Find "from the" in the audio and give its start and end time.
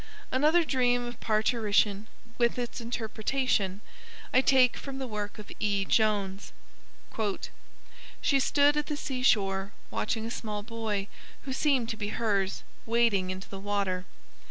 4.75-5.05